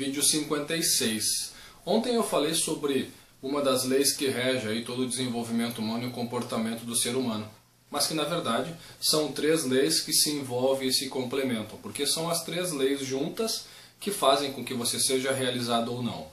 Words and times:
vídeo 0.00 0.22
56. 0.22 1.52
Ontem 1.84 2.14
eu 2.14 2.22
falei 2.22 2.54
sobre 2.54 3.10
uma 3.42 3.60
das 3.60 3.84
leis 3.84 4.14
que 4.14 4.28
rege 4.28 4.66
aí 4.66 4.82
todo 4.82 5.02
o 5.02 5.06
desenvolvimento 5.06 5.80
humano 5.80 6.04
e 6.04 6.06
o 6.06 6.10
comportamento 6.10 6.86
do 6.86 6.96
ser 6.96 7.14
humano. 7.14 7.46
Mas 7.90 8.06
que 8.06 8.14
na 8.14 8.24
verdade 8.24 8.74
são 8.98 9.30
três 9.30 9.64
leis 9.64 10.00
que 10.00 10.14
se 10.14 10.30
envolvem 10.30 10.88
e 10.88 10.92
se 10.92 11.10
complementam, 11.10 11.78
porque 11.82 12.06
são 12.06 12.30
as 12.30 12.42
três 12.44 12.72
leis 12.72 13.00
juntas 13.00 13.66
que 14.00 14.10
fazem 14.10 14.54
com 14.54 14.64
que 14.64 14.72
você 14.72 14.98
seja 14.98 15.32
realizado 15.32 15.92
ou 15.92 16.02
não. 16.02 16.28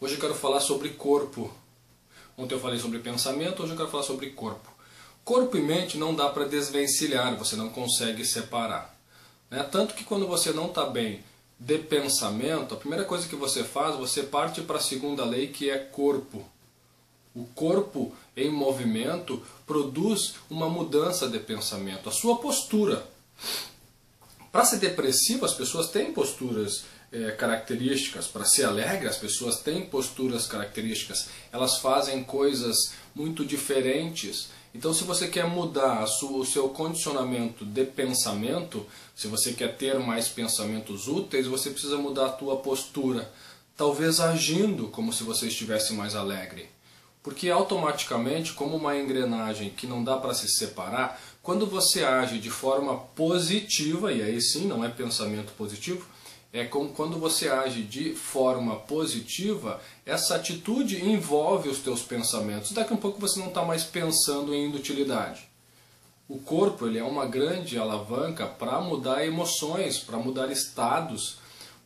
Hoje 0.00 0.14
eu 0.14 0.20
quero 0.20 0.34
falar 0.34 0.58
sobre 0.58 0.88
corpo. 0.88 1.54
Ontem 2.36 2.56
eu 2.56 2.60
falei 2.60 2.80
sobre 2.80 2.98
pensamento, 2.98 3.62
hoje 3.62 3.74
eu 3.74 3.76
quero 3.76 3.90
falar 3.90 4.02
sobre 4.02 4.30
corpo. 4.30 4.68
Corpo 5.24 5.56
e 5.56 5.62
mente 5.62 5.96
não 5.96 6.16
dá 6.16 6.30
para 6.30 6.46
desvencilhar, 6.48 7.36
você 7.36 7.54
não 7.54 7.68
consegue 7.68 8.24
separar. 8.24 8.92
Né? 9.48 9.62
Tanto 9.70 9.94
que 9.94 10.02
quando 10.02 10.26
você 10.26 10.50
não 10.50 10.66
está 10.66 10.84
bem 10.84 11.22
de 11.58 11.78
pensamento, 11.78 12.74
a 12.74 12.78
primeira 12.78 13.04
coisa 13.04 13.28
que 13.28 13.36
você 13.36 13.62
faz, 13.62 13.96
você 13.96 14.22
parte 14.22 14.60
para 14.60 14.76
a 14.76 14.82
segunda 14.82 15.24
lei 15.24 15.48
que 15.48 15.70
é 15.70 15.78
corpo. 15.78 16.44
O 17.34 17.44
corpo 17.54 18.12
em 18.36 18.50
movimento 18.50 19.42
produz 19.66 20.34
uma 20.50 20.68
mudança 20.68 21.28
de 21.28 21.38
pensamento, 21.38 22.08
a 22.08 22.12
sua 22.12 22.36
postura. 22.38 23.06
Para 24.54 24.64
ser 24.64 24.76
depressivo, 24.76 25.44
as 25.44 25.52
pessoas 25.52 25.88
têm 25.88 26.12
posturas 26.12 26.84
é, 27.10 27.32
características. 27.32 28.28
Para 28.28 28.44
ser 28.44 28.62
alegre, 28.62 29.08
as 29.08 29.16
pessoas 29.16 29.58
têm 29.58 29.84
posturas 29.84 30.46
características. 30.46 31.26
Elas 31.50 31.78
fazem 31.78 32.22
coisas 32.22 32.92
muito 33.16 33.44
diferentes. 33.44 34.50
Então, 34.72 34.94
se 34.94 35.02
você 35.02 35.26
quer 35.26 35.48
mudar 35.48 36.06
sua, 36.06 36.38
o 36.38 36.46
seu 36.46 36.68
condicionamento 36.68 37.64
de 37.64 37.84
pensamento, 37.84 38.86
se 39.12 39.26
você 39.26 39.52
quer 39.52 39.76
ter 39.76 39.98
mais 39.98 40.28
pensamentos 40.28 41.08
úteis, 41.08 41.48
você 41.48 41.70
precisa 41.70 41.96
mudar 41.96 42.26
a 42.26 42.32
tua 42.32 42.58
postura. 42.58 43.28
Talvez 43.76 44.20
agindo 44.20 44.86
como 44.86 45.12
se 45.12 45.24
você 45.24 45.48
estivesse 45.48 45.94
mais 45.94 46.14
alegre. 46.14 46.68
Porque 47.24 47.48
automaticamente, 47.48 48.52
como 48.52 48.76
uma 48.76 48.98
engrenagem 48.98 49.70
que 49.70 49.86
não 49.86 50.04
dá 50.04 50.18
para 50.18 50.34
se 50.34 50.46
separar, 50.46 51.18
quando 51.42 51.66
você 51.66 52.04
age 52.04 52.38
de 52.38 52.50
forma 52.50 52.98
positiva, 53.16 54.12
e 54.12 54.20
aí 54.20 54.42
sim 54.42 54.66
não 54.66 54.84
é 54.84 54.90
pensamento 54.90 55.50
positivo, 55.54 56.06
é 56.52 56.66
como 56.66 56.90
quando 56.90 57.18
você 57.18 57.48
age 57.48 57.82
de 57.82 58.14
forma 58.14 58.76
positiva, 58.76 59.80
essa 60.04 60.36
atitude 60.36 61.02
envolve 61.02 61.70
os 61.70 61.78
teus 61.78 62.02
pensamentos. 62.02 62.72
Daqui 62.72 62.92
a 62.92 62.94
um 62.94 63.00
pouco 63.00 63.18
você 63.18 63.40
não 63.40 63.48
está 63.48 63.64
mais 63.64 63.84
pensando 63.84 64.54
em 64.54 64.66
inutilidade. 64.66 65.48
O 66.28 66.38
corpo 66.38 66.86
ele 66.86 66.98
é 66.98 67.04
uma 67.04 67.24
grande 67.24 67.78
alavanca 67.78 68.46
para 68.46 68.82
mudar 68.82 69.26
emoções, 69.26 69.98
para 69.98 70.18
mudar 70.18 70.52
estados, 70.52 71.38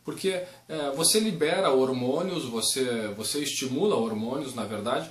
porque 0.03 0.43
é, 0.67 0.91
você 0.95 1.19
libera 1.19 1.71
hormônios, 1.71 2.43
você, 2.45 3.07
você 3.15 3.39
estimula 3.39 3.95
hormônios, 3.95 4.53
na 4.53 4.65
verdade, 4.65 5.09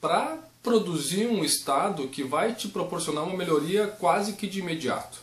para 0.00 0.38
produzir 0.62 1.26
um 1.26 1.44
estado 1.44 2.08
que 2.08 2.22
vai 2.22 2.54
te 2.54 2.68
proporcionar 2.68 3.24
uma 3.24 3.36
melhoria 3.36 3.86
quase 3.86 4.34
que 4.34 4.46
de 4.46 4.60
imediato. 4.60 5.18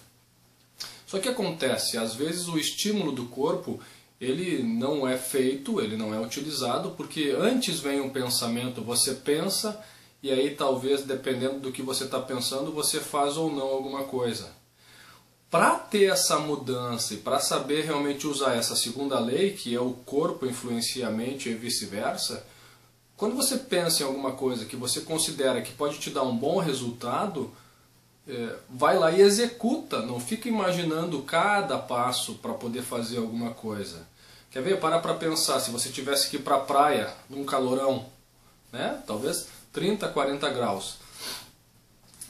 Só 1.05 1.19
que 1.19 1.29
acontece, 1.29 1.97
às 1.97 2.13
vezes 2.15 2.47
o 2.47 2.57
estímulo 2.57 3.11
do 3.11 3.25
corpo 3.25 3.79
ele 4.19 4.63
não 4.63 5.07
é 5.07 5.15
feito, 5.15 5.79
ele 5.79 5.95
não 5.95 6.13
é 6.13 6.19
utilizado, 6.19 6.91
porque 6.91 7.35
antes 7.37 7.79
vem 7.79 8.01
um 8.01 8.09
pensamento, 8.09 8.81
você 8.81 9.13
pensa, 9.13 9.79
e 10.23 10.31
aí 10.31 10.55
talvez 10.55 11.03
dependendo 11.03 11.59
do 11.59 11.71
que 11.71 11.83
você 11.83 12.05
está 12.05 12.19
pensando, 12.19 12.71
você 12.71 12.99
faz 12.99 13.37
ou 13.37 13.51
não 13.51 13.67
alguma 13.67 14.03
coisa. 14.03 14.49
Para 15.49 15.75
ter 15.75 16.11
essa 16.11 16.39
mudança 16.39 17.13
e 17.13 17.17
para 17.17 17.39
saber 17.39 17.85
realmente 17.85 18.27
usar 18.27 18.55
essa 18.55 18.75
segunda 18.75 19.17
lei, 19.19 19.53
que 19.53 19.73
é 19.73 19.79
o 19.79 19.91
corpo 19.91 20.45
influencia 20.45 21.07
a 21.07 21.11
mente 21.11 21.47
e 21.47 21.53
vice-versa, 21.53 22.45
quando 23.17 23.35
você 23.35 23.57
pensa 23.57 24.03
em 24.03 24.05
alguma 24.05 24.33
coisa 24.33 24.65
que 24.65 24.75
você 24.75 25.01
considera 25.01 25.63
que 25.63 25.73
pode 25.73 25.97
te 25.97 26.11
dar 26.11 26.21
um 26.21 26.37
bom 26.37 26.59
resultado, 26.59 27.51
é, 28.27 28.55
vai 28.69 28.95
lá 28.99 29.11
e 29.11 29.21
executa, 29.21 30.03
não 30.03 30.19
fica 30.19 30.47
imaginando 30.47 31.23
cada 31.23 31.79
passo 31.79 32.35
para 32.35 32.53
poder 32.53 32.83
fazer 32.83 33.17
alguma 33.17 33.51
coisa. 33.55 34.07
Quer 34.51 34.61
ver? 34.61 34.79
Para 34.79 34.99
para 34.99 35.15
pensar, 35.15 35.59
se 35.59 35.71
você 35.71 35.89
tivesse 35.89 36.29
que 36.29 36.35
ir 36.35 36.43
para 36.43 36.57
a 36.57 36.59
praia 36.59 37.11
num 37.27 37.43
calorão, 37.43 38.05
né? 38.71 39.01
talvez 39.07 39.47
30, 39.73 40.07
40 40.09 40.49
graus. 40.51 40.97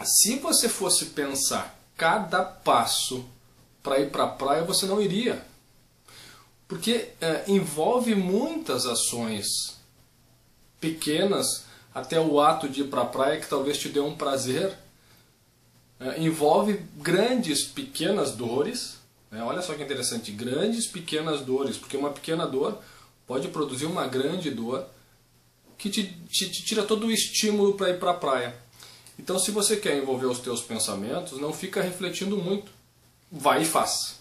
Se 0.02 0.38
você 0.38 0.70
fosse 0.70 1.08
pensar 1.08 1.78
cada 1.98 2.44
passo 2.44 3.26
para 3.84 4.00
ir 4.00 4.10
para 4.10 4.24
a 4.24 4.28
praia, 4.30 4.64
você 4.64 4.86
não 4.86 5.02
iria. 5.02 5.46
Porque 6.66 7.10
é, 7.20 7.44
envolve 7.48 8.16
muitas 8.16 8.86
ações 8.86 9.78
pequenas, 10.80 11.66
até 11.94 12.20
o 12.20 12.40
ato 12.40 12.70
de 12.70 12.82
ir 12.82 12.88
para 12.88 13.02
a 13.02 13.06
praia 13.06 13.40
que 13.40 13.48
talvez 13.48 13.78
te 13.78 13.90
dê 13.90 14.00
um 14.00 14.16
prazer 14.16 14.78
é, 16.00 16.22
envolve 16.22 16.80
grandes, 16.98 17.64
pequenas 17.64 18.32
dores. 18.32 18.98
Né? 19.32 19.42
Olha 19.44 19.62
só 19.62 19.74
que 19.74 19.84
interessante, 19.84 20.32
grandes, 20.32 20.88
pequenas 20.88 21.42
dores, 21.42 21.78
porque 21.78 21.98
uma 21.98 22.12
pequena 22.12 22.46
dor 22.46 22.80
pode 23.26 23.48
produzir 23.48 23.86
uma 23.86 24.08
grande 24.08 24.52
dor 24.52 24.86
que 25.78 25.90
te, 25.90 26.04
te, 26.30 26.50
te 26.50 26.66
tira 26.66 26.84
todo 26.84 27.08
o 27.08 27.12
estímulo 27.12 27.74
para 27.74 27.90
ir 27.90 28.00
para 28.00 28.12
a 28.12 28.16
praia. 28.16 28.56
Então, 29.20 29.40
se 29.40 29.50
você 29.52 29.78
quer 29.78 29.98
envolver 29.98 30.28
os 30.28 30.40
teus 30.40 30.62
pensamentos, 30.62 31.40
não 31.40 31.52
fica 31.52 31.82
refletindo 31.82 32.38
muito. 32.38 32.72
Vai 33.32 33.64
e 33.64 33.66
faz. 33.66 34.18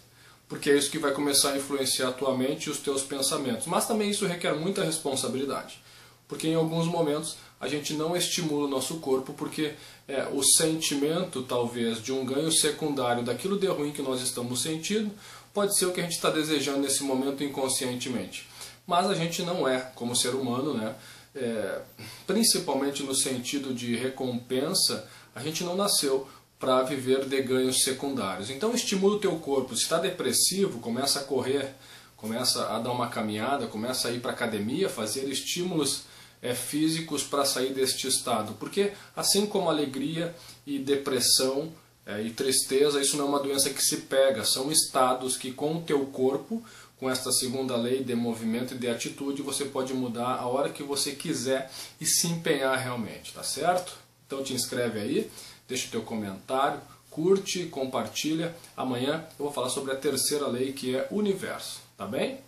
Porque 0.49 0.71
é 0.71 0.77
isso 0.77 0.91
que 0.91 0.99
vai 0.99 1.13
começar 1.13 1.53
a 1.53 1.57
influenciar 1.57 2.09
a 2.09 2.13
tua 2.13 2.37
mente 2.37 2.67
e 2.67 2.71
os 2.71 2.79
teus 2.79 3.03
pensamentos. 3.03 3.67
Mas 3.67 3.87
também 3.87 4.11
isso 4.11 4.27
requer 4.27 4.55
muita 4.55 4.83
responsabilidade. 4.83 5.81
Porque 6.29 6.49
em 6.49 6.55
alguns 6.55 6.87
momentos 6.87 7.37
a 7.61 7.69
gente 7.69 7.95
não 7.95 8.17
estimula 8.17 8.67
o 8.67 8.71
nosso 8.71 8.97
corpo 8.97 9.33
porque 9.33 9.75
é, 10.07 10.29
o 10.33 10.43
sentimento, 10.43 11.43
talvez, 11.43 12.03
de 12.03 12.13
um 12.13 12.25
ganho 12.25 12.53
secundário 12.53 13.25
daquilo 13.25 13.59
de 13.59 13.67
ruim 13.67 13.93
que 13.93 14.03
nós 14.03 14.21
estamos 14.21 14.63
sentindo, 14.63 15.11
pode 15.55 15.77
ser 15.77 15.87
o 15.87 15.93
que 15.93 16.01
a 16.01 16.03
gente 16.03 16.17
está 16.17 16.31
desejando 16.31 16.81
nesse 16.81 17.03
momento 17.03 17.43
inconscientemente. 17.43 18.47
Mas 18.87 19.09
a 19.09 19.15
gente 19.15 19.43
não 19.43 19.67
é, 19.67 19.81
como 19.95 20.15
ser 20.15 20.35
humano, 20.35 20.75
né? 20.75 20.95
É, 21.35 21.81
principalmente 22.27 23.03
no 23.03 23.15
sentido 23.15 23.75
de 23.75 23.95
recompensa, 23.95 25.07
a 25.35 25.43
gente 25.43 25.65
não 25.65 25.77
nasceu 25.77 26.27
para 26.59 26.83
viver 26.83 27.27
de 27.27 27.43
ganhos 27.43 27.83
secundários. 27.83 28.49
Então 28.49 28.75
estimula 28.75 29.17
o 29.17 29.19
teu 29.19 29.37
corpo. 29.37 29.77
Se 29.77 29.83
está 29.83 29.99
depressivo, 29.99 30.79
começa 30.79 31.21
a 31.21 31.25
correr, 31.25 31.75
começa 32.17 32.69
a 32.75 32.79
dar 32.79 32.91
uma 32.91 33.09
caminhada, 33.09 33.67
começa 33.67 34.09
a 34.09 34.13
ir 34.13 34.21
para 34.21 34.33
academia, 34.33 34.89
fazer 34.89 35.29
estímulos 35.29 36.03
é, 36.43 36.55
físicos 36.55 37.23
para 37.23 37.45
sair 37.45 37.73
deste 37.73 38.07
estado. 38.07 38.55
Porque 38.55 38.93
assim 39.15 39.47
como 39.47 39.69
alegria 39.69 40.35
e 40.67 40.79
depressão 40.79 41.73
é, 42.07 42.23
e 42.23 42.31
tristeza, 42.31 43.01
isso 43.01 43.17
não 43.17 43.27
é 43.27 43.29
uma 43.29 43.41
doença 43.41 43.71
que 43.71 43.83
se 43.83 43.99
pega, 43.99 44.45
são 44.45 44.71
estados 44.71 45.37
que 45.37 45.53
com 45.53 45.77
o 45.77 45.83
teu 45.83 46.07
corpo, 46.07 46.63
com 46.99 47.11
esta 47.11 47.31
segunda 47.31 47.77
lei 47.77 48.03
de 48.03 48.15
movimento 48.15 48.75
e 48.75 48.79
de 48.79 48.89
atitude, 48.89 49.43
você 49.43 49.67
pode 49.67 49.93
mudar 49.93 50.37
a 50.37 50.47
hora 50.47 50.71
que 50.71 50.83
você 50.83 51.13
quiser 51.13 51.71
e 52.01 52.07
se 52.07 52.27
empenhar 52.27 52.79
realmente, 52.79 53.35
tá 53.35 53.43
certo? 53.43 53.99
Então 54.27 54.43
te 54.43 54.55
inscreve 54.55 55.01
aí, 55.01 55.31
deixa 55.69 55.89
o 55.89 55.91
teu 55.91 56.03
comentário, 56.03 56.81
curte, 57.11 57.67
compartilha. 57.67 58.55
Amanhã 58.77 59.25
eu 59.39 59.45
vou 59.45 59.53
falar 59.53 59.69
sobre 59.69 59.93
a 59.93 59.97
terceira 59.97 60.47
lei 60.47 60.73
que 60.73 60.97
é 60.97 61.07
universo, 61.11 61.81
Tá 61.97 62.07
bem? 62.07 62.41